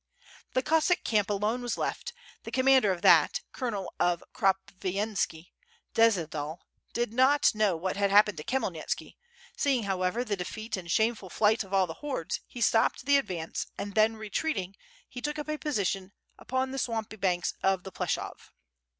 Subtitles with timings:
[0.53, 2.11] The Cossack camp alone was left,
[2.41, 5.51] the commander of that, Colonel of Kropivenski,
[5.93, 6.57] Dziedzial,
[6.91, 9.17] did not know what had happened to Khmyelnitski;
[9.55, 13.67] seeing however the defeat and shameful flight of all the hordes, he stopped the advance,
[13.77, 14.75] and then retreating,
[15.07, 18.49] he took up a position upon the swampy banks of the Pleshov.